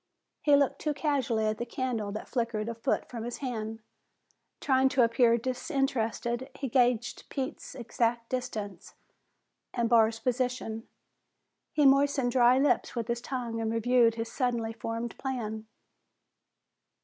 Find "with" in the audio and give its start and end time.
12.95-13.09